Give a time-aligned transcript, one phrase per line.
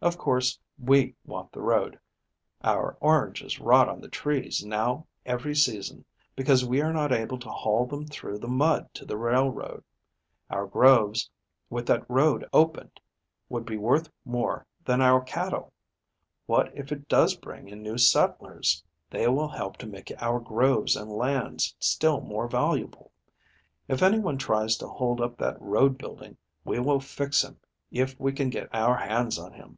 [0.00, 1.98] Of course, we want the road.
[2.62, 6.04] Our oranges rot on the trees now every season,
[6.36, 9.82] because we are not able to haul them through the mud to the railroad.
[10.50, 11.28] Our groves,
[11.68, 13.00] with that road opened,
[13.48, 15.72] would be worth more than our cattle.
[16.46, 18.84] What if it does bring in new settlers?
[19.10, 23.10] They will help to make our groves and lands still more valuable.
[23.88, 27.58] If any one tries to hold up that road building we will fix him
[27.90, 29.76] if we can get our hands on him."